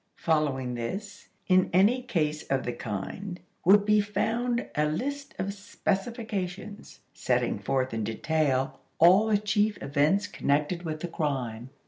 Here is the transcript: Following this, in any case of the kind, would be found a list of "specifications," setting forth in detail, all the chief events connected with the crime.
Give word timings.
Following 0.17 0.73
this, 0.73 1.29
in 1.47 1.69
any 1.73 2.01
case 2.01 2.41
of 2.47 2.63
the 2.63 2.73
kind, 2.73 3.39
would 3.63 3.85
be 3.85 4.01
found 4.01 4.67
a 4.73 4.87
list 4.87 5.35
of 5.37 5.53
"specifications," 5.53 7.01
setting 7.13 7.59
forth 7.59 7.93
in 7.93 8.03
detail, 8.03 8.79
all 8.97 9.27
the 9.27 9.37
chief 9.37 9.77
events 9.79 10.25
connected 10.25 10.81
with 10.81 11.01
the 11.01 11.07
crime. 11.07 11.69